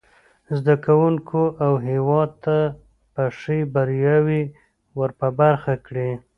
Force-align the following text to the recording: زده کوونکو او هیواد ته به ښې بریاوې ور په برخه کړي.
زده 0.57 0.75
کوونکو 0.85 1.41
او 1.65 1.73
هیواد 1.87 2.29
ته 2.43 2.57
به 3.13 3.25
ښې 3.37 3.59
بریاوې 3.73 4.43
ور 4.97 5.11
په 5.19 5.27
برخه 5.39 5.73
کړي. 5.85 6.09